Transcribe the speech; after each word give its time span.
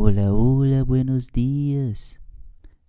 Hola, 0.00 0.32
hola, 0.32 0.84
buenos 0.84 1.26
dias. 1.26 2.16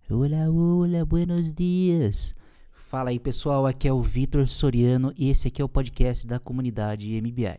Hola, 0.07 0.47
hola, 0.47 1.03
buenos 1.03 1.51
dias. 1.51 2.35
Fala 2.71 3.09
aí, 3.09 3.17
pessoal. 3.17 3.65
Aqui 3.65 3.87
é 3.87 3.91
o 3.91 3.99
Vitor 3.99 4.47
Soriano 4.47 5.11
e 5.17 5.27
esse 5.31 5.47
aqui 5.47 5.59
é 5.59 5.65
o 5.65 5.67
podcast 5.67 6.27
da 6.27 6.37
comunidade 6.37 7.19
MBI. 7.19 7.57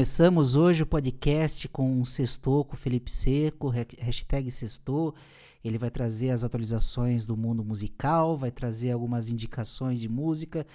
Começamos 0.00 0.56
hoje 0.56 0.82
o 0.82 0.86
podcast 0.86 1.68
com 1.68 2.00
um 2.00 2.06
sextou 2.06 2.64
com 2.64 2.72
o 2.72 2.76
Felipe 2.78 3.10
Seco, 3.10 3.68
hashtag 3.68 4.50
sextou. 4.50 5.14
Ele 5.62 5.76
vai 5.76 5.90
trazer 5.90 6.30
as 6.30 6.42
atualizações 6.42 7.26
do 7.26 7.36
mundo 7.36 7.62
musical, 7.62 8.34
vai 8.34 8.50
trazer 8.50 8.92
algumas 8.92 9.28
indicações 9.28 10.00
de 10.00 10.08
música, 10.08 10.66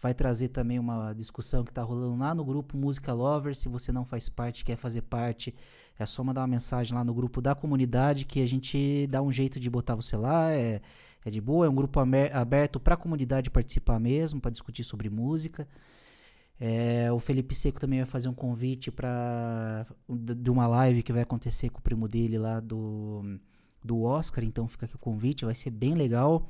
vai 0.00 0.14
trazer 0.14 0.50
também 0.50 0.78
uma 0.78 1.12
discussão 1.12 1.64
que 1.64 1.72
está 1.72 1.82
rolando 1.82 2.20
lá 2.20 2.32
no 2.32 2.44
grupo 2.44 2.76
Música 2.76 3.12
Lover. 3.12 3.56
Se 3.56 3.68
você 3.68 3.90
não 3.90 4.04
faz 4.04 4.28
parte, 4.28 4.64
quer 4.64 4.76
fazer 4.76 5.02
parte, 5.02 5.52
é 5.98 6.06
só 6.06 6.22
mandar 6.22 6.42
uma 6.42 6.46
mensagem 6.46 6.94
lá 6.94 7.02
no 7.02 7.12
grupo 7.12 7.40
da 7.40 7.56
comunidade 7.56 8.24
que 8.24 8.40
a 8.40 8.46
gente 8.46 9.08
dá 9.08 9.20
um 9.20 9.32
jeito 9.32 9.58
de 9.58 9.68
botar 9.68 9.96
você 9.96 10.16
lá. 10.16 10.52
É, 10.52 10.80
é 11.24 11.30
de 11.30 11.40
boa, 11.40 11.66
é 11.66 11.68
um 11.68 11.74
grupo 11.74 11.98
aberto 12.32 12.78
para 12.78 12.94
a 12.94 12.96
comunidade 12.96 13.50
participar 13.50 13.98
mesmo, 13.98 14.40
para 14.40 14.52
discutir 14.52 14.84
sobre 14.84 15.10
música. 15.10 15.66
É, 16.60 17.12
o 17.12 17.20
Felipe 17.20 17.54
Seco 17.54 17.80
também 17.80 18.00
vai 18.00 18.06
fazer 18.06 18.28
um 18.28 18.34
convite 18.34 18.90
para 18.90 19.86
de 20.08 20.50
uma 20.50 20.66
live 20.66 21.04
que 21.04 21.12
vai 21.12 21.22
acontecer 21.22 21.70
com 21.70 21.78
o 21.78 21.82
primo 21.82 22.08
dele 22.08 22.36
lá 22.36 22.58
do, 22.58 23.38
do 23.82 24.02
Oscar, 24.02 24.42
então 24.42 24.66
fica 24.66 24.86
aqui 24.86 24.96
o 24.96 24.98
convite, 24.98 25.44
vai 25.44 25.54
ser 25.54 25.70
bem 25.70 25.94
legal. 25.94 26.48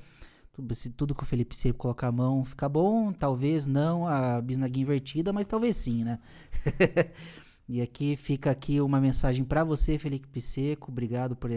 Tudo, 0.53 0.75
se 0.75 0.91
tudo 0.91 1.15
que 1.15 1.23
o 1.23 1.27
Felipe 1.27 1.55
Seco 1.55 1.79
colocar 1.79 2.09
a 2.09 2.13
mão 2.13 2.45
fica 2.45 2.69
bom, 2.69 3.13
talvez 3.13 3.67
não 3.67 4.07
a 4.07 4.41
bisnaguinha 4.41 4.83
invertida, 4.85 5.33
mas 5.33 5.47
talvez 5.47 5.77
sim, 5.77 6.03
né? 6.03 6.19
e 7.69 7.81
aqui 7.83 8.17
fica 8.17 8.51
aqui 8.51 8.81
uma 8.81 9.01
mensagem 9.01 9.45
para 9.45 9.63
você, 9.63 9.99
Felipe 9.99 10.41
Seco, 10.41 10.91
obrigado 10.91 11.37
por 11.37 11.51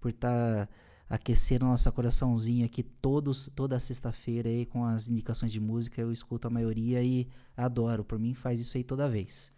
por 0.00 0.10
estar 0.10 0.66
tá 0.66 0.68
aquecer 1.08 1.60
nosso 1.60 1.90
coraçãozinho 1.92 2.66
aqui 2.66 2.82
todos, 2.82 3.48
toda 3.54 3.78
sexta-feira 3.78 4.48
aí 4.48 4.66
com 4.66 4.84
as 4.84 5.08
indicações 5.08 5.52
de 5.52 5.60
música. 5.60 6.00
Eu 6.00 6.12
escuto 6.12 6.48
a 6.48 6.50
maioria 6.50 7.02
e 7.02 7.28
adoro. 7.56 8.04
Por 8.04 8.18
mim, 8.18 8.34
faz 8.34 8.60
isso 8.60 8.76
aí 8.76 8.84
toda 8.84 9.08
vez. 9.08 9.52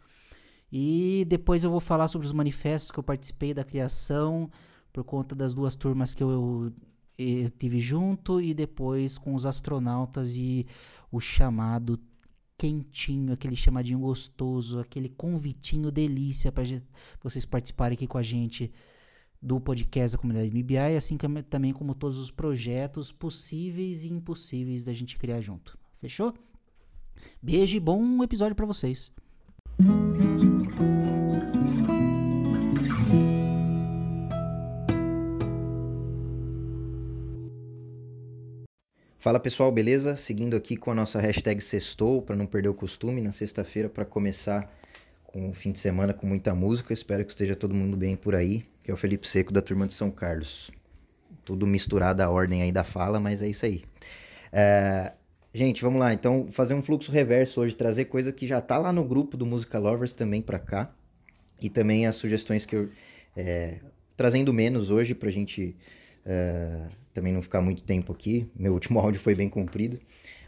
E 0.71 1.25
depois 1.29 1.65
eu 1.65 1.71
vou 1.71 1.81
falar 1.81 2.09
sobre 2.09 2.27
os 2.27 2.33
manifestos 2.33 2.91
que 2.91 2.99
eu 2.99 3.03
participei 3.03 3.55
da 3.55 3.65
criação 3.65 4.51
por 4.93 5.03
conta 5.05 5.35
das 5.35 5.55
duas 5.55 5.75
turmas 5.75 6.13
que 6.13 6.23
eu, 6.23 6.73
eu 7.17 7.51
tive 7.51 7.81
junto 7.81 8.41
e 8.41 8.53
depois 8.53 9.17
com 9.17 9.35
os 9.35 9.47
astronautas 9.47 10.37
e 10.37 10.67
o 11.11 11.21
chamado 11.21 11.99
quentinho, 12.59 13.33
aquele 13.33 13.57
chamadinho 13.57 14.01
gostoso, 14.01 14.81
aquele 14.81 15.09
convitinho 15.09 15.91
delícia 15.91 16.51
para 16.51 16.65
vocês 17.23 17.47
participarem 17.47 17.95
aqui 17.95 18.07
com 18.07 18.19
a 18.19 18.23
gente 18.23 18.73
do 19.41 19.61
podcast 19.61 20.17
da 20.17 20.21
comunidade 20.21 20.51
MBI, 20.51 20.97
assim 20.97 21.17
como, 21.17 21.43
também 21.43 21.73
como 21.73 21.95
todos 21.95 22.19
os 22.19 22.31
projetos 22.31 23.13
possíveis 23.13 24.03
e 24.03 24.09
impossíveis 24.09 24.85
da 24.85 24.93
gente 24.93 25.17
criar 25.17 25.41
junto. 25.41 25.79
Fechou? 26.01 26.35
Beijo 27.41 27.77
e 27.77 27.81
bom 27.81 28.23
episódio 28.23 28.55
para 28.55 28.67
vocês. 28.67 29.13
Fala 39.17 39.41
pessoal, 39.41 39.71
beleza? 39.71 40.17
Seguindo 40.17 40.57
aqui 40.57 40.77
com 40.77 40.91
a 40.91 40.95
nossa 40.95 41.21
hashtag 41.21 41.61
Sextou, 41.61 42.23
para 42.23 42.37
não 42.37 42.47
perder 42.47 42.69
o 42.69 42.75
costume, 42.75 43.21
na 43.21 43.33
sexta-feira 43.33 43.89
para 43.89 44.05
começar 44.05 44.73
com 45.25 45.51
o 45.51 45.55
fim 45.55 45.73
de 45.73 45.79
semana 45.79 46.15
com 46.15 46.27
muita 46.27 46.55
música. 46.55 46.95
Espero 46.95 47.25
que 47.25 47.33
esteja 47.33 47.55
todo 47.55 47.75
mundo 47.75 47.97
bem 47.97 48.17
por 48.17 48.35
aí 48.35 48.65
que 48.89 48.91
é 48.91 48.95
o 48.95 48.97
Felipe 48.97 49.29
Seco 49.29 49.53
da 49.53 49.61
turma 49.61 49.87
de 49.87 49.93
São 49.93 50.11
Carlos. 50.11 50.71
Tudo 51.45 51.67
misturado 51.67 52.23
a 52.23 52.31
ordem 52.31 52.63
aí 52.63 52.73
da 52.73 52.85
fala, 52.85 53.21
mas 53.21 53.43
é 53.43 53.49
isso 53.49 53.67
aí. 53.67 53.85
É, 54.51 55.13
gente, 55.53 55.83
vamos 55.83 56.01
lá. 56.01 56.15
Então, 56.15 56.49
fazer 56.51 56.73
um 56.73 56.81
fluxo 56.81 57.13
reverso 57.13 57.61
hoje, 57.61 57.77
trazer 57.77 58.07
coisa 58.07 58.33
que 58.33 58.47
já 58.47 58.63
tá 58.63 58.79
lá 58.79 58.91
no 58.91 59.05
grupo 59.05 59.37
do 59.37 59.45
Musica 59.45 59.79
Lovers 59.79 60.15
também 60.15 60.41
para 60.41 60.59
cá. 60.59 60.91
E 61.61 61.69
também 61.69 62.07
as 62.07 62.17
sugestões 62.17 62.65
que 62.65 62.77
eu. 62.77 62.89
É, 63.37 63.79
trazendo 64.17 64.55
menos 64.55 64.91
hoje 64.91 65.15
pra 65.15 65.31
gente 65.31 65.77
é, 66.25 66.87
também 67.13 67.31
não 67.31 67.43
ficar 67.43 67.61
muito 67.61 67.83
tempo 67.83 68.11
aqui. 68.11 68.51
Meu 68.59 68.73
último 68.73 69.01
áudio 69.05 69.21
foi 69.21 69.35
bem 69.35 69.51
comprido. 69.51 70.01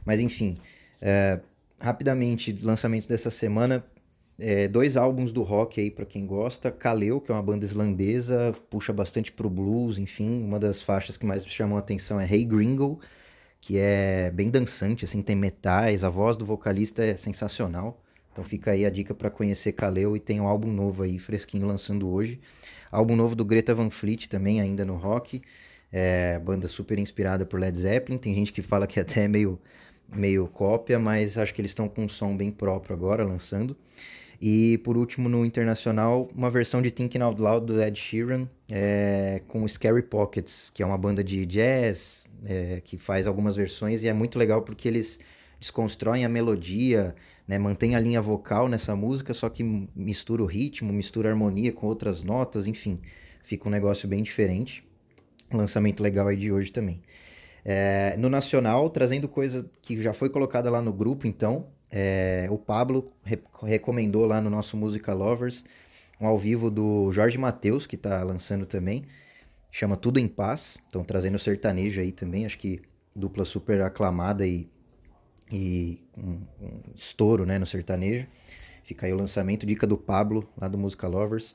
Mas 0.03 0.19
enfim, 0.19 0.57
é, 0.99 1.41
rapidamente, 1.79 2.59
lançamentos 2.63 3.07
dessa 3.07 3.31
semana 3.31 3.85
é, 4.41 4.67
dois 4.67 4.97
álbuns 4.97 5.33
do 5.33 5.43
rock 5.43 5.81
aí 5.81 5.91
para 5.91 6.07
quem 6.07 6.27
gosta. 6.27 6.71
Kaleo, 6.71 7.21
que 7.21 7.31
é 7.31 7.35
uma 7.35 7.43
banda 7.43 7.65
islandesa, 7.65 8.55
puxa 8.71 8.93
bastante 8.93 9.31
pro 9.31 9.51
blues, 9.51 9.99
enfim. 9.99 10.43
Uma 10.43 10.59
das 10.59 10.81
faixas 10.81 11.17
que 11.17 11.27
mais 11.27 11.45
me 11.45 11.51
chamou 11.51 11.77
a 11.77 11.81
atenção 11.81 12.21
é 12.21 12.25
Hey 12.25 12.45
Gringo, 12.45 12.99
que 13.61 13.79
é 13.79 14.31
bem 14.31 14.51
dançante, 14.51 15.05
assim, 15.05 15.23
tem 15.23 15.37
metais, 15.37 16.03
a 16.03 16.09
voz 16.09 16.37
do 16.37 16.45
vocalista 16.47 17.05
é 17.05 17.17
sensacional. 17.17 18.03
Então 18.33 18.43
fica 18.43 18.71
aí 18.71 18.87
a 18.87 18.91
dica 18.91 19.15
para 19.15 19.29
conhecer 19.31 19.73
Kaleo 19.73 20.17
e 20.17 20.21
tem 20.21 20.41
um 20.41 20.47
álbum 20.47 20.73
novo 20.73 21.03
aí, 21.03 21.19
fresquinho, 21.19 21.67
lançando 21.67 22.09
hoje. 22.09 22.41
Álbum 22.91 23.17
novo 23.17 23.37
do 23.37 23.45
Greta 23.45 23.75
Van 23.75 23.91
Fleet 23.91 24.27
também, 24.29 24.61
ainda 24.61 24.85
no 24.85 24.97
rock. 24.97 25.43
É, 25.93 26.39
banda 26.39 26.69
super 26.69 26.99
inspirada 26.99 27.45
por 27.45 27.61
Led 27.61 27.77
Zeppelin. 27.79 28.19
Tem 28.19 28.35
gente 28.35 28.53
que 28.53 28.63
fala 28.63 28.87
que 28.87 28.99
é 28.99 29.03
até 29.03 29.29
meio, 29.29 29.61
meio 30.09 30.47
cópia, 30.49 30.99
mas 30.99 31.37
acho 31.37 31.53
que 31.53 31.61
eles 31.61 31.73
estão 31.73 31.89
com 31.89 32.05
um 32.05 32.09
som 32.09 32.37
bem 32.37 32.51
próprio 32.51 32.95
agora, 32.95 33.25
lançando. 33.25 33.77
E 34.41 34.79
por 34.79 34.97
último, 34.97 35.29
no 35.29 35.45
internacional, 35.45 36.31
uma 36.35 36.49
versão 36.49 36.81
de 36.81 36.91
Thinking 36.91 37.21
Out 37.21 37.41
Loud 37.41 37.67
do 37.67 37.83
Ed 37.83 37.99
Sheeran 37.99 38.49
é, 38.71 39.43
com 39.47 39.67
Scary 39.69 40.03
Pockets, 40.03 40.71
que 40.73 40.83
é 40.83 40.87
uma 40.87 40.97
banda 40.97 41.23
de 41.23 41.45
jazz 41.45 42.27
é, 42.45 42.81
que 42.81 42.97
faz 42.97 43.27
algumas 43.27 43.55
versões 43.55 44.03
e 44.03 44.09
é 44.09 44.13
muito 44.15 44.39
legal 44.39 44.63
porque 44.63 44.89
eles 44.89 45.19
desconstroem 45.61 46.25
a 46.25 46.29
melodia, 46.29 47.15
né, 47.47 47.59
mantém 47.59 47.95
a 47.95 48.01
linha 48.01 48.23
vocal 48.23 48.67
nessa 48.67 48.97
música, 48.97 49.35
só 49.35 49.51
que 49.51 49.63
mistura 49.95 50.43
o 50.43 50.47
ritmo, 50.47 50.91
mistura 50.91 51.29
a 51.29 51.33
harmonia 51.33 51.71
com 51.71 51.87
outras 51.87 52.23
notas, 52.23 52.67
enfim, 52.67 52.99
fica 53.43 53.69
um 53.69 53.71
negócio 53.71 54.09
bem 54.09 54.23
diferente. 54.23 54.83
lançamento 55.53 56.03
legal 56.03 56.29
aí 56.29 56.37
de 56.37 56.51
hoje 56.51 56.73
também. 56.73 57.03
É, 57.63 58.17
no 58.17 58.31
Nacional, 58.31 58.89
trazendo 58.89 59.29
coisa 59.29 59.69
que 59.83 60.03
já 60.03 60.15
foi 60.15 60.31
colocada 60.31 60.71
lá 60.71 60.81
no 60.81 60.93
grupo, 60.95 61.27
então, 61.27 61.67
é, 61.91 62.47
o 62.51 62.59
Pablo 62.59 63.13
re 63.25 63.39
recomendou 63.63 64.25
lá 64.25 64.41
no 64.41 64.49
nosso 64.49 64.77
Música 64.77 65.13
Lovers 65.13 65.65
um 66.21 66.27
ao 66.27 66.39
vivo 66.39 66.71
do 66.71 67.11
Jorge 67.13 67.39
Mateus, 67.39 67.87
que 67.87 67.97
está 67.97 68.23
lançando 68.23 68.67
também. 68.67 69.05
Chama 69.73 69.97
Tudo 69.97 70.19
em 70.19 70.29
Paz. 70.29 70.79
Estão 70.87 71.03
trazendo 71.03 71.39
sertanejo 71.39 72.01
aí 72.01 72.13
também. 72.13 72.45
Acho 72.45 72.59
que 72.59 72.83
dupla 73.17 73.45
super 73.45 73.81
aclamada 73.81 74.47
e, 74.47 74.69
e 75.51 75.99
um, 76.17 76.43
um 76.61 76.81
estouro 76.95 77.47
né, 77.47 77.59
no 77.59 77.67
sertanejo. 77.67 78.27
Fica 78.85 79.07
aí 79.07 79.13
o 79.13 79.17
lançamento, 79.17 79.65
dica 79.65 79.87
do 79.87 79.97
Pablo, 79.97 80.49
lá 80.61 80.69
do 80.69 80.77
Música 80.77 81.09
Lovers. 81.09 81.55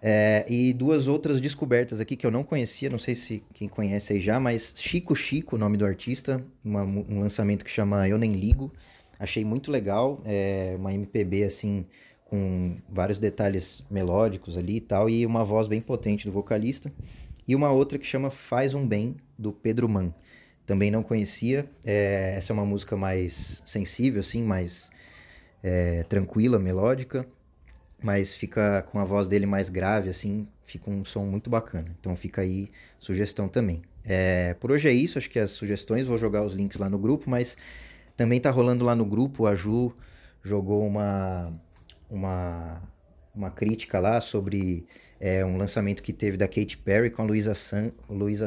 É, 0.00 0.44
e 0.48 0.72
duas 0.72 1.06
outras 1.06 1.40
descobertas 1.40 2.00
aqui 2.00 2.16
que 2.16 2.26
eu 2.26 2.30
não 2.30 2.42
conhecia, 2.42 2.90
não 2.90 2.98
sei 2.98 3.14
se 3.14 3.42
quem 3.54 3.68
conhece 3.68 4.12
aí 4.12 4.20
já, 4.20 4.40
mas 4.40 4.74
Chico 4.76 5.14
Chico, 5.14 5.54
o 5.54 5.58
nome 5.58 5.76
do 5.76 5.86
artista, 5.86 6.44
uma, 6.64 6.82
um 6.82 7.20
lançamento 7.20 7.64
que 7.64 7.70
chama 7.70 8.08
Eu 8.08 8.18
Nem 8.18 8.32
Ligo. 8.32 8.72
Achei 9.22 9.44
muito 9.44 9.70
legal, 9.70 10.20
é 10.24 10.74
uma 10.76 10.92
MPB 10.92 11.44
assim 11.44 11.86
com 12.24 12.76
vários 12.88 13.20
detalhes 13.20 13.84
melódicos 13.88 14.58
ali 14.58 14.78
e 14.78 14.80
tal 14.80 15.08
e 15.08 15.24
uma 15.24 15.44
voz 15.44 15.68
bem 15.68 15.80
potente 15.80 16.24
do 16.24 16.32
vocalista. 16.32 16.92
E 17.46 17.54
uma 17.54 17.70
outra 17.70 18.00
que 18.00 18.04
chama 18.04 18.30
Faz 18.30 18.74
um 18.74 18.84
Bem 18.84 19.14
do 19.38 19.52
Pedro 19.52 19.88
Man. 19.88 20.12
Também 20.66 20.90
não 20.90 21.04
conhecia. 21.04 21.70
É, 21.84 22.34
essa 22.36 22.52
é 22.52 22.54
uma 22.54 22.66
música 22.66 22.96
mais 22.96 23.62
sensível 23.64 24.18
assim, 24.18 24.42
mais 24.42 24.90
é, 25.62 26.02
tranquila, 26.02 26.58
melódica, 26.58 27.24
mas 28.02 28.34
fica 28.34 28.82
com 28.90 28.98
a 28.98 29.04
voz 29.04 29.28
dele 29.28 29.46
mais 29.46 29.68
grave 29.68 30.08
assim, 30.10 30.48
fica 30.64 30.90
um 30.90 31.04
som 31.04 31.26
muito 31.26 31.48
bacana. 31.48 31.94
Então 32.00 32.16
fica 32.16 32.42
aí 32.42 32.72
sugestão 32.98 33.46
também. 33.46 33.82
É, 34.04 34.54
por 34.54 34.72
hoje 34.72 34.88
é 34.88 34.92
isso, 34.92 35.16
acho 35.16 35.30
que 35.30 35.38
as 35.38 35.52
sugestões, 35.52 36.08
vou 36.08 36.18
jogar 36.18 36.42
os 36.42 36.54
links 36.54 36.76
lá 36.76 36.90
no 36.90 36.98
grupo, 36.98 37.30
mas 37.30 37.56
também 38.22 38.38
tá 38.40 38.52
rolando 38.52 38.84
lá 38.84 38.94
no 38.94 39.04
grupo, 39.04 39.48
a 39.48 39.56
Ju 39.56 39.92
jogou 40.44 40.86
uma, 40.86 41.52
uma, 42.08 42.80
uma 43.34 43.50
crítica 43.50 43.98
lá 43.98 44.20
sobre 44.20 44.86
é, 45.18 45.44
um 45.44 45.56
lançamento 45.56 46.04
que 46.04 46.12
teve 46.12 46.36
da 46.36 46.46
Katy 46.46 46.78
Perry 46.78 47.10
com 47.10 47.22
a 47.22 47.24
Luísa, 47.24 47.52
San, 47.52 47.90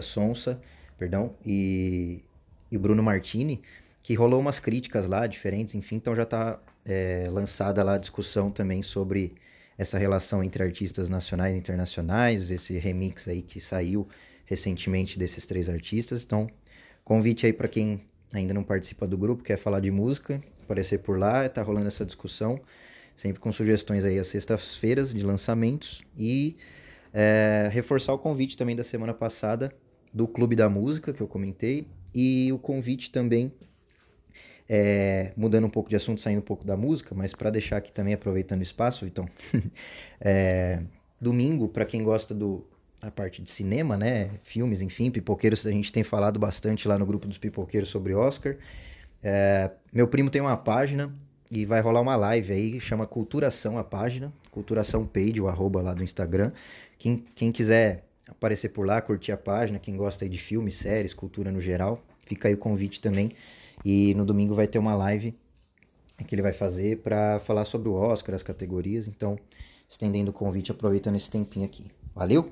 Sonsa 0.02 0.62
perdão, 0.98 1.36
e, 1.46 2.24
e 2.72 2.78
Bruno 2.78 3.04
Martini, 3.04 3.62
que 4.02 4.14
rolou 4.14 4.40
umas 4.40 4.60
críticas 4.60 5.08
lá 5.08 5.28
diferentes, 5.28 5.76
enfim, 5.76 5.98
então 5.98 6.16
já 6.16 6.26
tá 6.26 6.58
é, 6.86 7.28
lançada 7.30 7.84
lá 7.84 7.96
a 7.96 7.98
discussão 7.98 8.50
também 8.50 8.82
sobre 8.82 9.34
essa 9.78 9.98
relação 9.98 10.42
entre 10.42 10.64
artistas 10.64 11.10
nacionais 11.10 11.54
e 11.54 11.58
internacionais, 11.58 12.50
esse 12.50 12.78
remix 12.78 13.28
aí 13.28 13.42
que 13.42 13.60
saiu 13.60 14.08
recentemente 14.46 15.20
desses 15.20 15.46
três 15.46 15.68
artistas. 15.68 16.24
Então, 16.24 16.50
convite 17.04 17.46
aí 17.46 17.52
para 17.52 17.68
quem 17.68 18.06
ainda 18.34 18.54
não 18.54 18.64
participa 18.64 19.08
do 19.08 19.18
grupo, 19.18 19.44
quer 19.44 19.58
falar 19.58 19.80
de 19.80 19.92
música, 19.92 20.42
aparecer 20.64 21.00
por 21.00 21.18
lá, 21.18 21.48
tá 21.48 21.62
rolando 21.62 21.88
essa 21.88 22.06
discussão, 22.06 22.60
sempre 23.16 23.40
com 23.40 23.52
sugestões 23.52 24.04
aí 24.04 24.20
às 24.20 24.28
sextas-feiras 24.28 25.14
de 25.14 25.24
lançamentos 25.24 26.04
e 26.18 26.58
é, 27.14 27.70
reforçar 27.72 28.14
o 28.14 28.20
convite 28.20 28.58
também 28.58 28.76
da 28.76 28.84
semana 28.84 29.14
passada 29.14 29.74
do 30.14 30.28
Clube 30.28 30.56
da 30.56 30.70
Música, 30.70 31.14
que 31.14 31.22
eu 31.22 31.28
comentei, 31.28 31.88
e 32.14 32.52
o 32.52 32.58
convite 32.58 33.12
também, 33.12 33.52
é, 34.68 35.34
mudando 35.36 35.66
um 35.66 35.70
pouco 35.70 35.90
de 35.90 35.96
assunto, 35.96 36.22
saindo 36.22 36.40
um 36.40 36.46
pouco 36.46 36.66
da 36.66 36.78
música, 36.78 37.14
mas 37.14 37.34
para 37.34 37.50
deixar 37.50 37.78
aqui 37.78 37.92
também, 37.92 38.14
aproveitando 38.14 38.60
o 38.60 38.64
espaço, 38.64 39.06
então, 39.06 39.28
é, 40.20 40.82
domingo, 41.20 41.68
para 41.68 41.86
quem 41.86 42.04
gosta 42.04 42.34
do 42.34 42.66
a 43.06 43.12
parte 43.12 43.42
de 43.42 43.50
cinema, 43.50 43.96
né, 43.96 44.32
filmes, 44.44 44.82
enfim, 44.82 45.12
pipoqueiros, 45.12 45.66
a 45.68 45.72
gente 45.72 45.92
tem 45.92 46.04
falado 46.04 46.40
bastante 46.40 46.88
lá 46.88 46.98
no 46.98 47.06
grupo 47.06 47.28
dos 47.28 47.38
pipoqueiros 47.38 47.90
sobre 47.90 48.16
Oscar. 48.16 48.58
É, 49.22 49.70
meu 49.94 50.08
primo 50.08 50.30
tem 50.30 50.42
uma 50.42 50.58
página 50.58 51.14
e 51.52 51.66
vai 51.66 51.82
rolar 51.82 52.02
uma 52.02 52.16
live 52.16 52.52
aí, 52.52 52.82
chama 52.82 53.06
Culturação 53.06 53.78
a 53.78 53.84
página, 53.84 54.34
Culturação 54.50 55.06
Page, 55.06 55.40
o 55.40 55.48
arroba 55.48 55.82
lá 55.82 55.94
do 55.94 56.04
Instagram. 56.04 56.52
Quem, 56.98 57.24
quem 57.36 57.52
quiser 57.52 58.06
aparecer 58.28 58.70
por 58.70 58.88
lá, 58.88 59.00
curtir 59.02 59.32
a 59.32 59.38
página, 59.38 59.78
quem 59.78 59.96
gosta 59.96 60.26
aí 60.26 60.30
de 60.30 60.40
filmes, 60.40 60.76
séries, 60.76 61.14
cultura 61.14 61.52
no 61.52 61.62
geral, 61.62 62.04
fica 62.26 62.48
aí 62.48 62.56
o 62.56 62.58
convite 62.58 63.00
também. 63.00 63.32
E 63.84 64.16
no 64.16 64.26
domingo 64.26 64.56
vai 64.56 64.68
ter 64.68 64.80
uma 64.80 64.96
live 64.96 65.36
que 66.26 66.34
ele 66.34 66.42
vai 66.42 66.54
fazer 66.54 67.00
para 67.00 67.38
falar 67.40 67.66
sobre 67.66 67.88
o 67.88 67.94
Oscar, 67.94 68.34
as 68.34 68.42
categorias. 68.42 69.08
Então, 69.08 69.38
estendendo 69.88 70.32
o 70.32 70.34
convite, 70.34 70.72
aproveitando 70.72 71.18
esse 71.18 71.30
tempinho 71.30 71.66
aqui. 71.66 71.86
Valeu? 72.16 72.52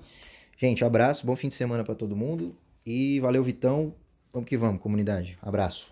Gente, 0.57 0.85
abraço, 0.85 1.25
bom 1.25 1.35
fim 1.35 1.47
de 1.47 1.55
semana 1.55 1.83
para 1.83 1.95
todo 1.95 2.15
mundo 2.15 2.55
e 2.85 3.19
valeu, 3.19 3.43
Vitão. 3.43 3.93
Vamos 4.31 4.47
que 4.47 4.55
vamos, 4.55 4.81
comunidade. 4.81 5.37
Abraço. 5.41 5.91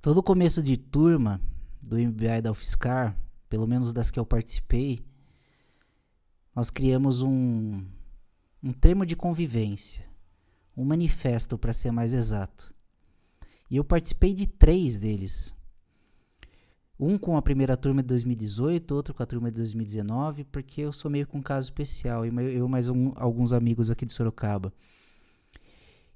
Todo 0.00 0.22
começo 0.22 0.62
de 0.62 0.76
turma 0.76 1.40
do 1.80 1.98
MBA 1.98 2.42
da 2.42 2.50
UFSCar, 2.50 3.16
pelo 3.48 3.66
menos 3.66 3.92
das 3.92 4.10
que 4.10 4.20
eu 4.20 4.26
participei, 4.26 5.02
nós 6.54 6.68
criamos 6.68 7.22
um, 7.22 7.82
um 8.62 8.72
termo 8.72 9.06
de 9.06 9.16
convivência, 9.16 10.04
um 10.76 10.84
manifesto 10.84 11.56
para 11.56 11.72
ser 11.72 11.90
mais 11.90 12.12
exato. 12.12 12.74
E 13.74 13.76
eu 13.76 13.82
participei 13.82 14.32
de 14.32 14.46
três 14.46 15.00
deles. 15.00 15.52
Um 16.96 17.18
com 17.18 17.36
a 17.36 17.42
primeira 17.42 17.76
turma 17.76 18.02
de 18.02 18.06
2018, 18.06 18.94
outro 18.94 19.12
com 19.12 19.20
a 19.20 19.26
turma 19.26 19.50
de 19.50 19.56
2019, 19.56 20.44
porque 20.44 20.82
eu 20.82 20.92
sou 20.92 21.10
meio 21.10 21.26
com 21.26 21.38
um 21.38 21.42
caso 21.42 21.66
especial, 21.66 22.24
eu 22.24 22.68
mais 22.68 22.88
um, 22.88 23.12
alguns 23.16 23.52
amigos 23.52 23.90
aqui 23.90 24.06
de 24.06 24.12
Sorocaba. 24.12 24.72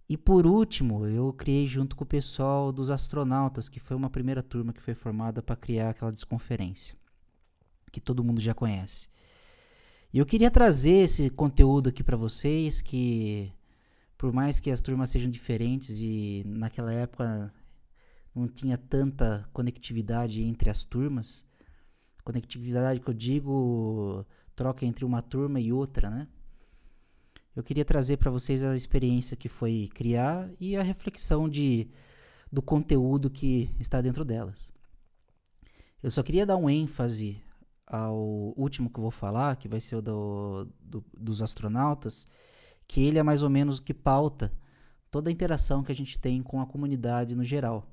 E 0.09 0.17
por 0.17 0.47
último, 0.47 1.05
eu 1.05 1.33
criei 1.33 1.67
junto 1.67 1.97
com 1.97 2.05
o 2.05 2.07
pessoal 2.07 2.71
dos 2.71 2.91
astronautas, 2.91 3.69
que 3.69 3.81
foi 3.81 3.97
uma 3.97 4.09
primeira 4.09 4.41
turma 4.41 4.73
que 4.73 4.81
foi 4.81 4.95
formada 4.95 5.43
para 5.43 5.57
criar 5.57 5.91
aquela 5.91 6.13
desconferência, 6.13 6.97
que 7.91 8.01
todo 8.01 8.23
mundo 8.23 8.41
já 8.41 8.55
conhece. 8.55 9.09
E 10.13 10.19
eu 10.21 10.25
queria 10.25 10.49
trazer 10.49 11.03
esse 11.03 11.29
conteúdo 11.29 11.89
aqui 11.89 12.05
para 12.05 12.17
vocês, 12.17 12.81
que 12.81 13.53
por 14.19 14.33
mais 14.33 14.61
que 14.61 14.71
as 14.71 14.81
turmas 14.81 15.11
sejam 15.11 15.31
diferentes 15.31 16.01
e 16.01 16.43
naquela 16.45 16.93
época 16.93 17.55
não 18.35 18.49
tinha 18.49 18.77
tanta 18.77 19.49
conectividade 19.53 20.43
entre 20.43 20.69
as 20.69 20.85
turmas, 20.85 21.47
conectividade 22.25 23.01
que 23.01 23.09
eu 23.09 23.15
digo 23.15 24.27
troca 24.55 24.85
entre 24.85 25.05
uma 25.05 25.23
turma 25.23 25.61
e 25.61 25.73
outra, 25.73 26.11
né? 26.11 26.29
eu 27.59 27.63
queria 27.65 27.85
trazer 27.85 28.19
para 28.19 28.31
vocês 28.31 28.63
a 28.63 28.77
experiência 28.77 29.37
que 29.37 29.49
foi 29.49 29.91
criar 29.93 30.49
e 30.61 30.77
a 30.77 30.83
reflexão 30.83 31.49
de, 31.49 31.91
do 32.53 32.63
conteúdo 32.63 33.29
que 33.29 33.69
está 33.81 34.01
dentro 34.01 34.25
delas. 34.25 34.71
Eu 36.01 36.09
só 36.13 36.23
queria 36.23 36.47
dar 36.47 36.57
um 36.57 36.71
ênfase 36.71 37.43
ao 37.85 38.17
último 38.57 38.89
que 38.89 38.99
eu 39.01 39.03
vou 39.03 39.11
falar, 39.11 39.57
que 39.57 39.67
vai 39.67 39.81
ser 39.81 39.97
o 39.97 40.03
do, 40.03 40.69
do, 40.81 41.05
dos 41.17 41.43
astronautas, 41.43 42.29
que 42.89 43.03
ele 43.03 43.19
é 43.19 43.23
mais 43.23 43.43
ou 43.43 43.51
menos 43.51 43.79
o 43.79 43.83
que 43.83 43.95
pauta 43.95 44.51
toda 45.11 45.29
a 45.29 45.33
interação 45.33 45.83
que 45.83 45.93
a 45.93 45.95
gente 45.95 46.19
tem 46.19 46.43
com 46.43 46.61
a 46.61 46.67
comunidade 46.67 47.35
no 47.37 47.45
geral. 47.45 47.87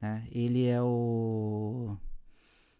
Né? 0.00 0.26
Ele 0.32 0.64
é 0.66 0.80
o 0.82 1.96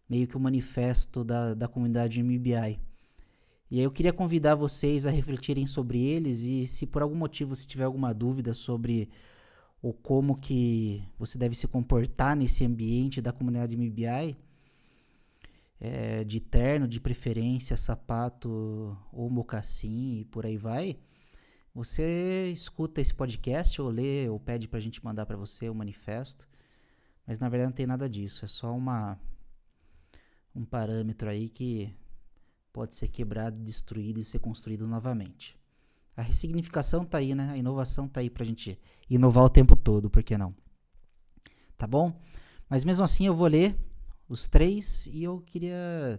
meio 0.09 0.27
que 0.27 0.37
o 0.37 0.41
manifesto 0.41 1.23
da, 1.23 1.55
da 1.55 1.69
comunidade 1.69 2.23
MBI. 2.23 2.81
E 3.71 3.79
aí 3.79 3.85
eu 3.85 3.91
queria 3.91 4.13
convidar 4.13 4.55
vocês 4.55 5.07
a 5.07 5.11
refletirem 5.11 5.67
sobre 5.67 6.01
eles 6.01 6.41
e 6.43 6.67
se 6.67 6.87
por 6.87 7.03
algum 7.03 7.17
motivo 7.17 7.55
você 7.55 7.67
tiver 7.67 7.85
alguma 7.85 8.15
dúvida 8.15 8.55
sobre 8.55 9.11
o 9.83 9.93
como 9.93 10.37
que 10.37 11.03
você 11.19 11.37
deve 11.37 11.55
se 11.55 11.67
comportar 11.67 12.37
nesse 12.37 12.65
ambiente 12.65 13.21
da 13.21 13.33
comunidade 13.33 13.77
MBI, 13.77 14.37
é, 15.79 16.25
de 16.25 16.41
terno, 16.41 16.89
de 16.89 17.01
preferência, 17.01 17.77
sapato 17.77 18.97
ou 19.13 19.29
mocassim 19.29 20.21
e 20.21 20.25
por 20.25 20.47
aí 20.47 20.57
vai, 20.57 20.97
você 21.77 22.51
escuta 22.51 23.03
esse 23.03 23.13
podcast 23.13 23.83
ou 23.83 23.91
lê 23.91 24.31
ou 24.31 24.41
pede 24.41 24.67
para 24.67 24.79
a 24.79 24.81
gente 24.81 25.05
mandar 25.05 25.27
para 25.27 25.37
você 25.37 25.69
o 25.69 25.75
manifesto, 25.75 26.49
mas 27.27 27.39
na 27.39 27.51
verdade 27.51 27.69
não 27.69 27.77
tem 27.77 27.87
nada 27.87 28.09
disso, 28.09 28.47
é 28.47 28.49
só 28.49 28.75
uma 28.75 29.21
um 30.55 30.65
parâmetro 30.65 31.29
aí 31.29 31.51
que 31.51 31.95
pode 32.73 32.95
ser 32.95 33.09
quebrado, 33.09 33.63
destruído 33.63 34.19
e 34.19 34.25
ser 34.25 34.39
construído 34.39 34.89
novamente. 34.89 35.55
A 36.17 36.23
ressignificação 36.23 37.03
está 37.03 37.19
aí, 37.19 37.35
né? 37.35 37.51
A 37.51 37.59
inovação 37.59 38.07
está 38.07 38.21
aí 38.21 38.31
para 38.31 38.43
a 38.43 38.47
gente 38.47 38.81
inovar 39.11 39.45
o 39.45 39.51
tempo 39.51 39.77
todo, 39.77 40.09
por 40.09 40.23
que 40.23 40.39
não? 40.39 40.57
Tá 41.77 41.87
bom? 41.87 42.19
Mas 42.71 42.85
mesmo 42.85 43.05
assim 43.05 43.27
eu 43.27 43.35
vou 43.35 43.49
ler 43.49 43.77
os 44.27 44.47
três 44.47 45.09
e 45.09 45.23
eu 45.23 45.43
queria 45.43 46.19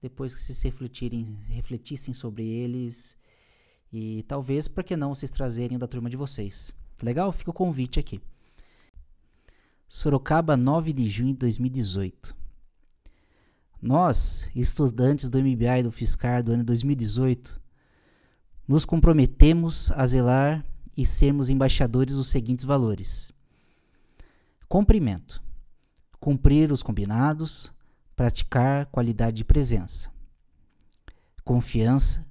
depois 0.00 0.34
que 0.34 0.40
vocês 0.40 0.60
refletirem, 0.60 1.38
refletissem 1.46 2.12
sobre 2.12 2.44
eles 2.44 3.16
e 3.92 4.22
talvez, 4.22 4.66
por 4.66 4.82
que 4.82 4.96
não, 4.96 5.14
vocês 5.14 5.30
trazerem 5.30 5.78
da 5.78 5.86
turma 5.86 6.08
de 6.08 6.16
vocês. 6.16 6.72
Legal? 7.02 7.30
Fica 7.30 7.50
o 7.50 7.54
convite 7.54 8.00
aqui. 8.00 8.20
Sorocaba, 9.86 10.56
9 10.56 10.92
de 10.94 11.06
junho 11.08 11.34
de 11.34 11.40
2018. 11.40 12.34
Nós, 13.82 14.48
estudantes 14.54 15.28
do 15.28 15.38
MBA 15.38 15.80
e 15.80 15.82
do 15.82 15.92
Fiscar 15.92 16.42
do 16.42 16.52
ano 16.52 16.64
2018, 16.64 17.60
nos 18.66 18.86
comprometemos 18.86 19.90
a 19.90 20.06
zelar 20.06 20.64
e 20.96 21.04
sermos 21.04 21.50
embaixadores 21.50 22.16
dos 22.16 22.28
seguintes 22.28 22.64
valores: 22.64 23.32
cumprimento, 24.68 25.42
cumprir 26.18 26.72
os 26.72 26.82
combinados, 26.82 27.70
praticar 28.16 28.86
qualidade 28.86 29.36
de 29.36 29.44
presença, 29.44 30.10
confiança, 31.44 32.24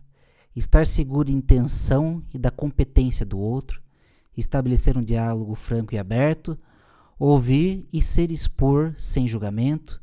estar 0.55 0.86
seguro 0.86 1.25
da 1.25 1.31
intenção 1.31 2.24
e 2.34 2.38
da 2.38 2.51
competência 2.51 3.25
do 3.25 3.39
outro, 3.39 3.81
estabelecer 4.36 4.98
um 4.98 5.03
diálogo 5.03 5.55
franco 5.55 5.93
e 5.93 5.98
aberto, 5.98 6.58
ouvir 7.17 7.88
e 7.91 8.01
ser 8.01 8.31
expor 8.31 8.96
sem 8.98 9.27
julgamento, 9.27 10.01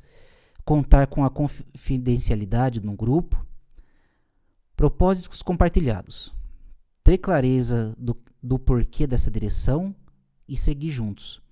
contar 0.64 1.06
com 1.06 1.24
a 1.24 1.30
confidencialidade 1.30 2.80
no 2.80 2.94
grupo, 2.94 3.44
propósitos 4.76 5.42
compartilhados, 5.42 6.32
ter 7.02 7.18
clareza 7.18 7.94
do, 7.98 8.16
do 8.42 8.58
porquê 8.58 9.06
dessa 9.06 9.30
direção 9.30 9.94
e 10.46 10.56
seguir 10.56 10.90
juntos. 10.90 11.42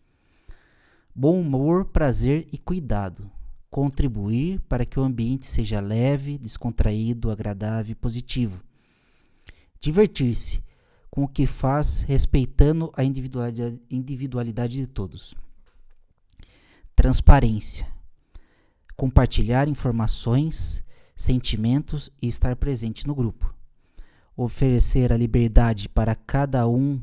Bom 1.15 1.41
humor, 1.41 1.87
prazer 1.87 2.47
e 2.53 2.59
cuidado. 2.59 3.31
Contribuir 3.71 4.61
para 4.69 4.85
que 4.85 5.01
o 5.01 5.03
ambiente 5.03 5.47
seja 5.47 5.81
leve, 5.81 6.39
descontraído, 6.39 7.31
agradável 7.31 7.93
e 7.93 7.95
positivo. 7.95 8.63
Divertir-se 9.87 10.63
com 11.11 11.23
o 11.23 11.29
que 11.29 11.47
faz, 11.47 12.03
respeitando 12.03 12.93
a 12.97 13.05
individualidade, 13.05 13.81
individualidade 13.89 14.75
de 14.75 14.87
todos. 14.87 15.35
Transparência 16.95 17.87
compartilhar 18.97 19.69
informações, 19.69 20.83
sentimentos 21.15 22.11
e 22.21 22.27
estar 22.27 22.57
presente 22.57 23.07
no 23.07 23.15
grupo. 23.15 23.55
Oferecer 24.37 25.13
a 25.13 25.17
liberdade 25.17 25.89
para 25.89 26.15
cada 26.15 26.67
um 26.67 27.01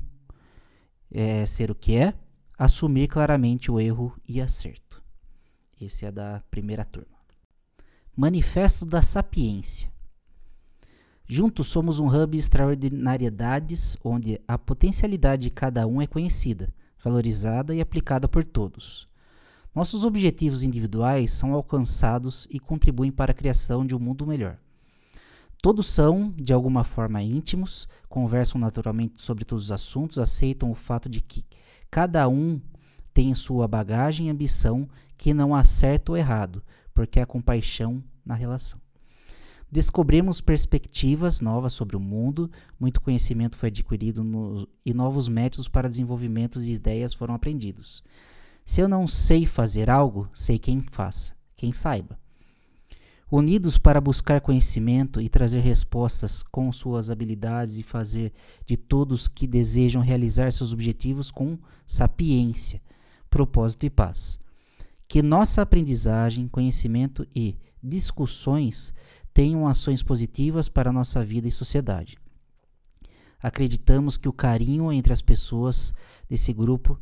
é, 1.11 1.45
ser 1.45 1.69
o 1.69 1.75
que 1.75 1.95
é, 1.95 2.13
assumir 2.57 3.07
claramente 3.07 3.71
o 3.71 3.79
erro 3.79 4.13
e 4.27 4.41
acerto. 4.41 5.01
Esse 5.79 6.05
é 6.05 6.11
da 6.11 6.43
primeira 6.49 6.83
turma. 6.83 7.13
Manifesto 8.15 8.85
da 8.85 9.01
Sapiência. 9.01 9.91
Juntos 11.25 11.67
somos 11.67 11.99
um 11.99 12.07
hub 12.07 12.31
de 12.31 12.43
extraordinariedades 12.43 13.97
onde 14.03 14.41
a 14.45 14.57
potencialidade 14.57 15.43
de 15.43 15.49
cada 15.49 15.87
um 15.87 16.01
é 16.01 16.07
conhecida, 16.07 16.73
valorizada 17.01 17.73
e 17.73 17.79
aplicada 17.79 18.27
por 18.27 18.45
todos. 18.45 19.07
Nossos 19.73 20.03
objetivos 20.03 20.63
individuais 20.63 21.31
são 21.31 21.53
alcançados 21.53 22.47
e 22.51 22.59
contribuem 22.59 23.11
para 23.11 23.31
a 23.31 23.35
criação 23.35 23.85
de 23.85 23.95
um 23.95 23.99
mundo 23.99 24.27
melhor. 24.27 24.57
Todos 25.61 25.87
são, 25.87 26.33
de 26.35 26.51
alguma 26.51 26.83
forma, 26.83 27.23
íntimos, 27.23 27.87
conversam 28.09 28.59
naturalmente 28.59 29.21
sobre 29.21 29.45
todos 29.45 29.65
os 29.65 29.71
assuntos, 29.71 30.19
aceitam 30.19 30.69
o 30.69 30.75
fato 30.75 31.07
de 31.07 31.21
que 31.21 31.45
cada 31.89 32.27
um 32.27 32.59
tem 33.13 33.33
sua 33.33 33.65
bagagem 33.65 34.27
e 34.27 34.29
ambição, 34.29 34.89
que 35.17 35.33
não 35.33 35.55
há 35.55 35.63
certo 35.63 36.09
ou 36.09 36.17
errado, 36.17 36.61
porque 36.93 37.19
há 37.19 37.25
compaixão 37.25 38.03
na 38.25 38.35
relação. 38.35 38.82
Descobrimos 39.73 40.39
perspectivas 40.39 41.41
novas 41.41 41.73
sobre 41.73 41.95
o 41.95 41.99
mundo, 41.99 42.47
muito 42.79 43.01
conhecimento 43.01 43.57
foi 43.57 43.69
adquirido 43.69 44.23
no, 44.23 44.69
e 44.85 44.93
novos 44.93 45.27
métodos 45.27 45.67
para 45.67 45.89
desenvolvimento 45.89 46.61
de 46.61 46.73
ideias 46.73 47.11
foram 47.11 47.33
aprendidos. 47.33 48.03
Se 48.63 48.81
eu 48.81 48.87
não 48.87 49.07
sei 49.07 49.47
fazer 49.47 49.89
algo, 49.89 50.29
sei 50.31 50.59
quem 50.59 50.85
faça, 50.91 51.33
quem 51.55 51.71
saiba. 51.71 52.19
Unidos 53.31 53.79
para 53.79 53.99
buscar 53.99 54.41
conhecimento 54.41 55.19
e 55.19 55.27
trazer 55.27 55.61
respostas 55.61 56.43
com 56.43 56.71
suas 56.71 57.09
habilidades 57.09 57.79
e 57.79 57.83
fazer 57.83 58.31
de 58.67 58.77
todos 58.77 59.27
que 59.27 59.47
desejam 59.47 60.03
realizar 60.03 60.51
seus 60.51 60.71
objetivos 60.71 61.31
com 61.31 61.57
sapiência, 61.87 62.79
propósito 63.27 63.87
e 63.87 63.89
paz. 63.89 64.39
Que 65.07 65.23
nossa 65.23 65.63
aprendizagem, 65.63 66.47
conhecimento 66.47 67.25
e 67.35 67.57
discussões 67.81 68.93
tenham 69.33 69.67
ações 69.67 70.03
positivas 70.03 70.69
para 70.69 70.89
a 70.89 70.93
nossa 70.93 71.23
vida 71.23 71.47
e 71.47 71.51
sociedade. 71.51 72.17
Acreditamos 73.41 74.15
que 74.15 74.29
o 74.29 74.33
carinho 74.33 74.91
entre 74.91 75.11
as 75.11 75.21
pessoas 75.21 75.93
desse 76.29 76.53
grupo 76.53 76.99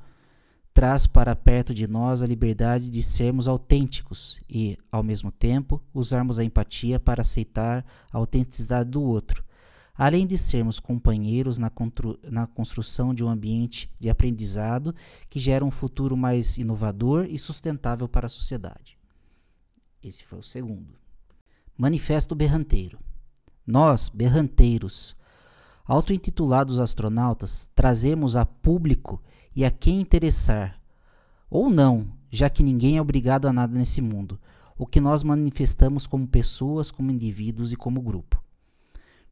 traz 0.73 1.05
para 1.05 1.35
perto 1.35 1.73
de 1.73 1.85
nós 1.85 2.23
a 2.23 2.27
liberdade 2.27 2.89
de 2.89 3.03
sermos 3.03 3.47
autênticos 3.47 4.39
e, 4.49 4.77
ao 4.91 5.03
mesmo 5.03 5.31
tempo, 5.31 5.81
usarmos 5.93 6.39
a 6.39 6.43
empatia 6.43 6.99
para 6.99 7.21
aceitar 7.21 7.85
a 8.11 8.17
autenticidade 8.17 8.89
do 8.89 9.01
outro, 9.01 9.43
além 9.93 10.25
de 10.25 10.37
sermos 10.37 10.79
companheiros 10.79 11.57
na, 11.57 11.71
na 12.23 12.47
construção 12.47 13.13
de 13.13 13.23
um 13.23 13.29
ambiente 13.29 13.91
de 13.99 14.09
aprendizado 14.09 14.95
que 15.29 15.39
gera 15.39 15.65
um 15.65 15.71
futuro 15.71 16.15
mais 16.15 16.57
inovador 16.57 17.27
e 17.29 17.37
sustentável 17.37 18.07
para 18.07 18.25
a 18.25 18.29
sociedade. 18.29 18.97
Esse 20.01 20.23
foi 20.23 20.39
o 20.39 20.43
segundo. 20.43 21.00
Manifesto 21.81 22.35
Berranteiro. 22.35 22.99
Nós, 23.65 24.07
berranteiros, 24.07 25.17
auto-intitulados 25.83 26.79
astronautas, 26.79 27.67
trazemos 27.73 28.35
a 28.35 28.45
público 28.45 29.19
e 29.55 29.65
a 29.65 29.71
quem 29.71 29.99
interessar, 29.99 30.79
ou 31.49 31.71
não, 31.71 32.07
já 32.29 32.51
que 32.51 32.61
ninguém 32.61 32.97
é 32.97 33.01
obrigado 33.01 33.47
a 33.47 33.51
nada 33.51 33.73
nesse 33.75 33.99
mundo, 33.99 34.39
o 34.77 34.85
que 34.85 35.01
nós 35.01 35.23
manifestamos 35.23 36.05
como 36.05 36.27
pessoas, 36.27 36.91
como 36.91 37.09
indivíduos 37.09 37.73
e 37.73 37.75
como 37.75 37.99
grupo. 37.99 38.39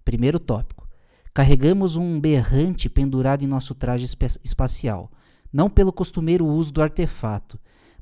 Primeiro 0.03 0.39
tópico. 0.39 0.89
Carregamos 1.31 1.97
um 1.97 2.19
berrante 2.19 2.89
pendurado 2.89 3.43
em 3.43 3.47
nosso 3.47 3.75
traje 3.75 4.07
espacial, 4.43 5.11
não 5.53 5.69
pelo 5.69 5.93
costumeiro 5.93 6.47
uso 6.47 6.73
do 6.73 6.81
artefato, 6.81 7.59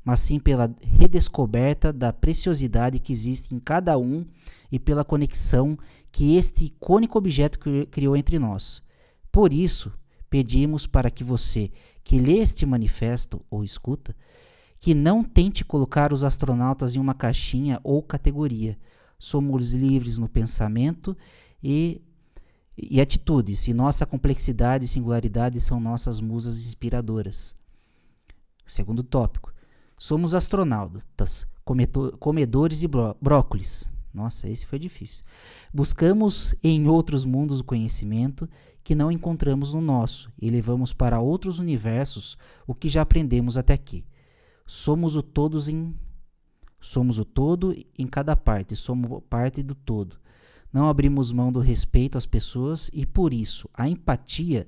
mas 0.08 0.20
sim 0.20 0.38
pela 0.40 0.74
redescoberta 0.80 1.92
da 1.92 2.14
preciosidade 2.14 2.98
que 2.98 3.12
existe 3.12 3.54
em 3.54 3.58
cada 3.58 3.98
um 3.98 4.24
e 4.72 4.78
pela 4.78 5.04
conexão 5.04 5.78
que 6.10 6.34
este 6.38 6.64
icônico 6.64 7.18
objeto 7.18 7.58
criou 7.90 8.16
entre 8.16 8.38
nós. 8.38 8.82
Por 9.30 9.52
isso, 9.52 9.92
pedimos 10.30 10.86
para 10.86 11.10
que 11.10 11.22
você, 11.22 11.70
que 12.02 12.18
lê 12.18 12.38
este 12.38 12.64
manifesto 12.64 13.44
ou 13.50 13.62
escuta, 13.62 14.16
que 14.80 14.94
não 14.94 15.22
tente 15.22 15.62
colocar 15.62 16.10
os 16.10 16.24
astronautas 16.24 16.94
em 16.94 16.98
uma 16.98 17.12
caixinha 17.12 17.78
ou 17.84 18.02
categoria. 18.02 18.78
Somos 19.18 19.74
livres 19.74 20.16
no 20.16 20.26
pensamento 20.26 21.14
e, 21.62 22.00
e 22.78 22.98
atitudes, 22.98 23.68
e 23.68 23.74
nossa 23.74 24.06
complexidade 24.06 24.86
e 24.86 24.88
singularidade 24.88 25.60
são 25.60 25.78
nossas 25.78 26.18
musas 26.18 26.66
inspiradoras. 26.66 27.54
Segundo 28.66 29.02
tópico, 29.02 29.52
Somos 29.98 30.32
astronautas, 30.32 31.44
comedores 32.20 32.78
de 32.78 32.88
brócolis. 33.20 33.84
Nossa, 34.14 34.48
esse 34.48 34.64
foi 34.64 34.78
difícil. 34.78 35.24
Buscamos 35.74 36.54
em 36.62 36.86
outros 36.88 37.24
mundos 37.24 37.60
o 37.60 37.64
conhecimento 37.64 38.48
que 38.82 38.94
não 38.94 39.10
encontramos 39.10 39.74
no 39.74 39.80
nosso 39.80 40.32
e 40.40 40.48
levamos 40.50 40.92
para 40.92 41.20
outros 41.20 41.58
universos 41.58 42.38
o 42.66 42.74
que 42.74 42.88
já 42.88 43.02
aprendemos 43.02 43.58
até 43.58 43.74
aqui. 43.74 44.06
Somos 44.64 45.16
o 45.16 45.22
todos 45.22 45.68
em 45.68 45.94
somos 46.80 47.18
o 47.18 47.24
todo 47.24 47.74
em 47.98 48.06
cada 48.06 48.36
parte, 48.36 48.76
somos 48.76 49.20
parte 49.28 49.62
do 49.64 49.74
todo. 49.74 50.16
Não 50.72 50.88
abrimos 50.88 51.32
mão 51.32 51.50
do 51.50 51.58
respeito 51.58 52.16
às 52.16 52.24
pessoas 52.24 52.88
e 52.92 53.04
por 53.04 53.34
isso 53.34 53.68
a 53.74 53.88
empatia 53.88 54.66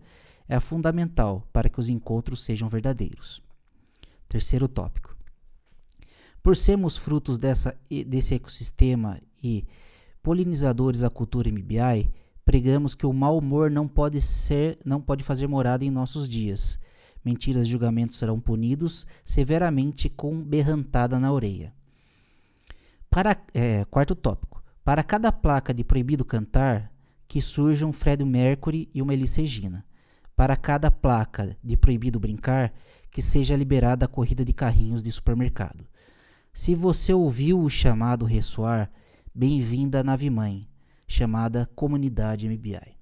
é 0.48 0.58
fundamental 0.58 1.46
para 1.52 1.68
que 1.68 1.78
os 1.78 1.88
encontros 1.88 2.42
sejam 2.42 2.68
verdadeiros. 2.68 3.40
Terceiro 4.28 4.66
tópico. 4.66 5.09
Por 6.42 6.56
sermos 6.56 6.96
frutos 6.96 7.38
dessa, 7.38 7.78
desse 8.06 8.34
ecossistema 8.34 9.20
e 9.42 9.66
polinizadores 10.22 11.00
da 11.00 11.10
cultura 11.10 11.50
MBI, 11.50 12.10
pregamos 12.44 12.94
que 12.94 13.06
o 13.06 13.12
mau 13.12 13.38
humor 13.38 13.70
não 13.70 13.86
pode 13.86 14.20
ser, 14.22 14.78
não 14.84 15.00
pode 15.00 15.22
fazer 15.22 15.46
morada 15.46 15.84
em 15.84 15.90
nossos 15.90 16.28
dias. 16.28 16.78
Mentiras 17.24 17.66
e 17.66 17.70
julgamentos 17.70 18.16
serão 18.16 18.40
punidos 18.40 19.06
severamente 19.24 20.08
com 20.08 20.42
berrantada 20.42 21.18
na 21.20 21.30
orelha. 21.30 21.74
Para 23.10 23.36
é, 23.52 23.84
quarto 23.84 24.14
tópico. 24.14 24.62
Para 24.82 25.02
cada 25.02 25.30
placa 25.30 25.74
de 25.74 25.84
proibido 25.84 26.24
cantar, 26.24 26.90
que 27.28 27.40
surja 27.40 27.86
um 27.86 27.92
Fred 27.92 28.24
Mercury 28.24 28.88
e 28.94 29.02
uma 29.02 29.12
Elis 29.12 29.36
Regina. 29.36 29.84
Para 30.34 30.56
cada 30.56 30.90
placa 30.90 31.56
de 31.62 31.76
proibido 31.76 32.18
brincar, 32.18 32.72
que 33.10 33.20
seja 33.20 33.56
liberada 33.56 34.06
a 34.06 34.08
corrida 34.08 34.44
de 34.44 34.52
carrinhos 34.54 35.02
de 35.02 35.12
supermercado. 35.12 35.89
Se 36.52 36.74
você 36.74 37.12
ouviu 37.14 37.60
o 37.60 37.70
chamado 37.70 38.24
ressoar, 38.24 38.90
bem-vinda 39.32 40.00
à 40.00 40.02
nave-mãe, 40.02 40.68
chamada 41.06 41.70
Comunidade 41.76 42.48
MBI. 42.48 42.98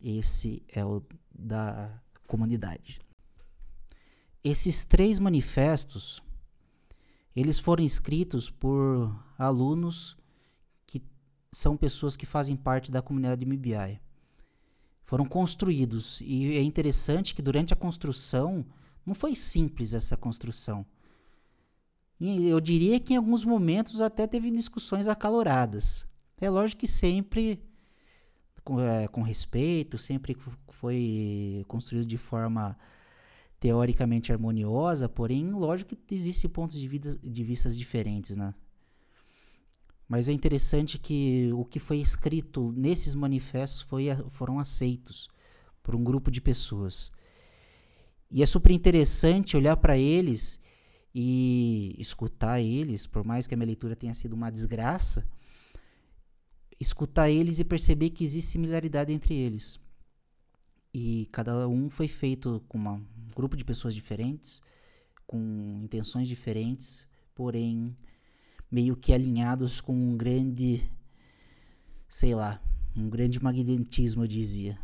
Esse 0.00 0.64
é 0.68 0.84
o 0.84 1.02
da 1.36 2.00
comunidade. 2.26 3.00
Esses 4.42 4.84
três 4.84 5.18
manifestos, 5.18 6.22
eles 7.34 7.58
foram 7.58 7.84
escritos 7.84 8.48
por 8.48 9.12
alunos 9.36 10.16
que 10.86 11.02
são 11.52 11.76
pessoas 11.76 12.16
que 12.16 12.24
fazem 12.24 12.54
parte 12.54 12.90
da 12.90 13.02
comunidade 13.02 13.44
MBI. 13.44 14.00
Foram 15.02 15.26
construídos 15.26 16.20
e 16.20 16.56
é 16.56 16.62
interessante 16.62 17.34
que 17.34 17.42
durante 17.42 17.72
a 17.72 17.76
construção 17.76 18.64
não 19.04 19.14
foi 19.14 19.34
simples 19.34 19.92
essa 19.92 20.16
construção 20.16 20.86
eu 22.20 22.60
diria 22.60 22.98
que 22.98 23.14
em 23.14 23.16
alguns 23.16 23.44
momentos 23.44 24.00
até 24.00 24.26
teve 24.26 24.50
discussões 24.50 25.08
acaloradas. 25.08 26.06
É 26.40 26.48
lógico 26.48 26.80
que 26.80 26.86
sempre 26.86 27.60
com, 28.66 28.80
é, 28.80 29.06
com 29.06 29.22
respeito, 29.22 29.96
sempre 29.96 30.36
foi 30.68 31.64
construído 31.68 32.04
de 32.04 32.18
forma 32.18 32.76
teoricamente 33.60 34.32
harmoniosa, 34.32 35.08
porém, 35.08 35.50
lógico 35.52 35.94
que 35.94 36.14
existem 36.14 36.50
pontos 36.50 36.78
de, 36.78 36.88
vida, 36.88 37.16
de 37.22 37.44
vistas 37.44 37.76
diferentes, 37.76 38.36
né? 38.36 38.52
Mas 40.08 40.28
é 40.28 40.32
interessante 40.32 40.98
que 40.98 41.50
o 41.52 41.64
que 41.64 41.78
foi 41.78 41.98
escrito 41.98 42.72
nesses 42.76 43.14
manifestos 43.14 43.82
foi, 43.82 44.06
foram 44.28 44.58
aceitos 44.58 45.28
por 45.82 45.94
um 45.94 46.02
grupo 46.02 46.30
de 46.30 46.40
pessoas. 46.40 47.10
E 48.30 48.42
é 48.42 48.46
super 48.46 48.72
interessante 48.72 49.56
olhar 49.56 49.76
para 49.76 49.96
eles 49.96 50.60
e 51.18 51.96
escutar 51.98 52.60
eles, 52.60 53.06
por 53.06 53.24
mais 53.24 53.46
que 53.46 53.54
a 53.54 53.56
minha 53.56 53.68
leitura 53.68 53.96
tenha 53.96 54.12
sido 54.12 54.34
uma 54.34 54.50
desgraça, 54.50 55.26
escutar 56.78 57.30
eles 57.30 57.58
e 57.58 57.64
perceber 57.64 58.10
que 58.10 58.22
existe 58.22 58.50
similaridade 58.50 59.10
entre 59.14 59.34
eles. 59.34 59.80
E 60.92 61.26
cada 61.32 61.66
um 61.66 61.88
foi 61.88 62.06
feito 62.06 62.62
com 62.68 62.76
uma, 62.76 62.92
um 62.96 63.30
grupo 63.34 63.56
de 63.56 63.64
pessoas 63.64 63.94
diferentes, 63.94 64.60
com 65.26 65.80
intenções 65.82 66.28
diferentes, 66.28 67.08
porém 67.34 67.96
meio 68.70 68.94
que 68.94 69.10
alinhados 69.10 69.80
com 69.80 69.94
um 69.94 70.18
grande, 70.18 70.86
sei 72.10 72.34
lá, 72.34 72.62
um 72.94 73.08
grande 73.08 73.42
magnetismo, 73.42 74.24
eu 74.24 74.28
dizia. 74.28 74.78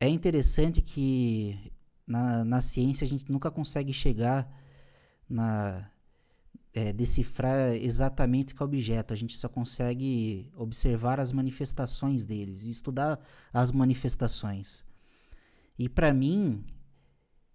É 0.00 0.08
interessante 0.08 0.82
que 0.82 1.70
na, 2.08 2.44
na 2.44 2.60
ciência 2.60 3.04
a 3.06 3.08
gente 3.08 3.30
nunca 3.30 3.50
consegue 3.50 3.92
chegar 3.92 4.50
na 5.28 5.90
é, 6.74 6.92
decifrar 6.92 7.72
exatamente 7.74 8.54
qual 8.54 8.68
objeto, 8.68 9.12
a 9.12 9.16
gente 9.16 9.36
só 9.36 9.48
consegue 9.48 10.50
observar 10.56 11.20
as 11.20 11.32
manifestações 11.32 12.24
deles, 12.24 12.64
estudar 12.64 13.20
as 13.52 13.72
manifestações. 13.72 14.84
E 15.78 15.88
para 15.88 16.12
mim, 16.12 16.64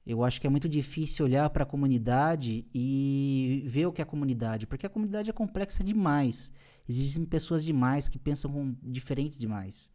Eu 0.06 0.24
acho 0.24 0.42
que 0.42 0.48
é 0.48 0.50
muito 0.50 0.68
difícil 0.68 1.26
olhar 1.26 1.50
para 1.50 1.64
a 1.64 1.66
comunidade 1.66 2.66
e 2.74 3.64
ver 3.66 3.86
o 3.86 3.92
que 3.92 4.02
é 4.02 4.04
a 4.04 4.06
comunidade, 4.06 4.68
porque 4.68 4.86
a 4.86 4.90
comunidade 4.90 5.30
é 5.30 5.34
complexa 5.34 5.84
demais. 5.84 6.52
Existem 6.88 7.24
pessoas 7.26 7.64
demais 7.64 8.10
que 8.10 8.20
pensam 8.20 8.76
diferentes 8.84 9.38
demais. 9.38 9.90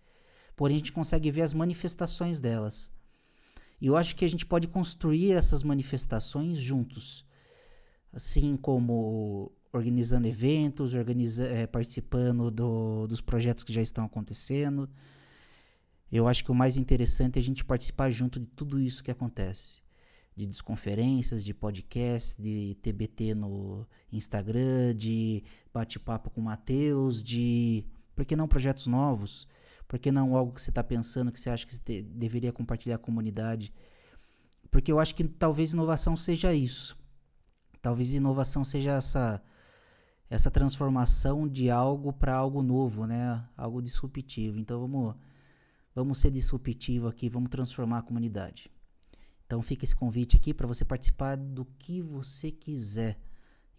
Porém, 0.56 0.76
a 0.76 0.78
gente 0.78 0.92
consegue 0.92 1.30
ver 1.30 1.42
as 1.42 1.52
manifestações 1.52 2.40
delas. 2.40 2.90
E 3.80 3.86
eu 3.86 3.96
acho 3.96 4.16
que 4.16 4.24
a 4.24 4.28
gente 4.28 4.44
pode 4.44 4.66
construir 4.66 5.32
essas 5.32 5.62
manifestações 5.62 6.58
juntos. 6.58 7.24
Assim 8.12 8.56
como 8.56 9.52
organizando 9.72 10.26
eventos, 10.26 10.94
organiza, 10.94 11.46
é, 11.46 11.66
participando 11.66 12.50
do, 12.50 13.06
dos 13.06 13.20
projetos 13.20 13.62
que 13.62 13.72
já 13.72 13.82
estão 13.82 14.04
acontecendo. 14.04 14.88
Eu 16.10 16.26
acho 16.26 16.42
que 16.42 16.50
o 16.50 16.54
mais 16.54 16.76
interessante 16.76 17.36
é 17.36 17.40
a 17.40 17.42
gente 17.42 17.64
participar 17.64 18.10
junto 18.10 18.40
de 18.40 18.46
tudo 18.46 18.80
isso 18.80 19.04
que 19.04 19.10
acontece. 19.10 19.80
De 20.34 20.46
desconferências, 20.46 21.44
de 21.44 21.52
podcast, 21.52 22.40
de 22.40 22.76
TBT 22.80 23.34
no 23.34 23.86
Instagram, 24.10 24.94
de 24.96 25.42
bate-papo 25.72 26.30
com 26.30 26.40
o 26.40 26.44
Matheus, 26.44 27.22
de. 27.22 27.84
Por 28.14 28.24
que 28.24 28.36
não 28.36 28.48
projetos 28.48 28.86
novos? 28.86 29.46
Por 29.88 29.98
que 29.98 30.12
não 30.12 30.36
algo 30.36 30.52
que 30.52 30.60
você 30.60 30.70
está 30.70 30.84
pensando 30.84 31.32
que 31.32 31.40
você 31.40 31.48
acha 31.48 31.66
que 31.66 31.74
você 31.74 32.02
deveria 32.02 32.52
compartilhar 32.52 32.98
com 32.98 33.04
a 33.04 33.06
comunidade? 33.06 33.72
Porque 34.70 34.92
eu 34.92 35.00
acho 35.00 35.14
que 35.14 35.24
talvez 35.24 35.72
inovação 35.72 36.14
seja 36.14 36.52
isso. 36.52 36.96
Talvez 37.80 38.14
inovação 38.14 38.62
seja 38.64 38.92
essa 38.92 39.42
essa 40.30 40.50
transformação 40.50 41.48
de 41.48 41.70
algo 41.70 42.12
para 42.12 42.34
algo 42.34 42.62
novo, 42.62 43.06
né? 43.06 43.42
Algo 43.56 43.80
disruptivo. 43.80 44.58
Então 44.58 44.78
vamos 44.78 45.16
vamos 45.94 46.18
ser 46.18 46.30
disruptivo 46.30 47.08
aqui, 47.08 47.30
vamos 47.30 47.48
transformar 47.48 47.98
a 47.98 48.02
comunidade. 48.02 48.70
Então 49.46 49.62
fica 49.62 49.86
esse 49.86 49.96
convite 49.96 50.36
aqui 50.36 50.52
para 50.52 50.66
você 50.66 50.84
participar 50.84 51.38
do 51.38 51.64
que 51.78 52.02
você 52.02 52.50
quiser 52.50 53.18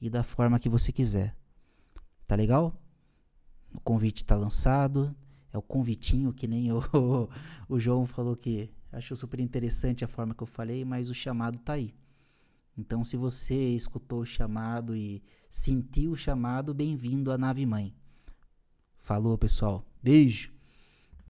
e 0.01 0.09
da 0.09 0.23
forma 0.23 0.57
que 0.57 0.67
você 0.67 0.91
quiser. 0.91 1.35
Tá 2.25 2.35
legal? 2.35 2.75
O 3.71 3.79
convite 3.79 4.23
está 4.23 4.35
lançado. 4.35 5.15
É 5.51 5.57
o 5.57 5.61
convitinho 5.61 6.33
que 6.33 6.47
nem 6.47 6.71
o, 6.71 6.81
o 7.67 7.79
João 7.79 8.05
falou 8.05 8.35
que 8.35 8.69
achou 8.91 9.15
super 9.15 9.39
interessante 9.39 10.03
a 10.03 10.07
forma 10.07 10.33
que 10.33 10.43
eu 10.43 10.47
falei, 10.47 10.83
mas 10.85 11.09
o 11.09 11.13
chamado 11.13 11.57
tá 11.59 11.73
aí. 11.73 11.93
Então, 12.77 13.03
se 13.03 13.17
você 13.17 13.75
escutou 13.75 14.21
o 14.21 14.25
chamado 14.25 14.95
e 14.95 15.21
sentiu 15.49 16.11
o 16.11 16.15
chamado, 16.15 16.73
bem-vindo 16.73 17.31
à 17.31 17.37
nave 17.37 17.65
mãe. 17.65 17.93
Falou, 18.97 19.37
pessoal. 19.37 19.85
Beijo. 20.01 20.58